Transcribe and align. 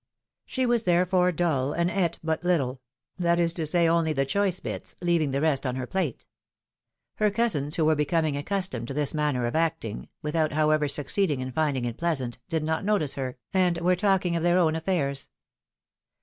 She 0.47 0.65
was 0.65 0.85
therefore 0.85 1.31
dull, 1.31 1.73
and 1.73 1.91
eat 1.91 2.17
but 2.23 2.43
little— 2.43 2.81
that 3.19 3.39
is 3.39 3.53
to 3.53 3.67
say 3.67 3.87
only 3.87 4.13
the 4.13 4.25
choice 4.25 4.59
bits— 4.59 4.95
leaving 5.03 5.29
the 5.29 5.41
rest 5.41 5.63
on 5.63 5.75
her 5.75 5.85
plate. 5.85 6.25
Her 7.17 7.29
cousins, 7.29 7.75
who 7.75 7.85
were 7.85 7.93
becoming 7.93 8.35
accustomed 8.35 8.87
to 8.87 8.95
this 8.95 9.13
manner 9.13 9.45
of 9.45 9.55
acting, 9.55 10.09
without, 10.23 10.53
however, 10.53 10.87
succeeding 10.87 11.39
in 11.39 11.51
finding 11.51 11.85
it 11.85 11.97
pleasant, 11.97 12.39
did 12.49 12.63
not 12.63 12.83
notice 12.83 13.13
her, 13.13 13.37
and 13.53 13.77
were 13.77 13.95
talking 13.95 14.35
of 14.35 14.41
their 14.41 14.57
own 14.57 14.75
affairs. 14.75 15.29